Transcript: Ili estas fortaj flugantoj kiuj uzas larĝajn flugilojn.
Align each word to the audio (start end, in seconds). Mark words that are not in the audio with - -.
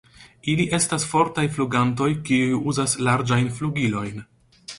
Ili 0.53 0.63
estas 0.77 1.03
fortaj 1.11 1.43
flugantoj 1.57 2.09
kiuj 2.31 2.59
uzas 2.73 2.97
larĝajn 3.09 3.53
flugilojn. 3.61 4.27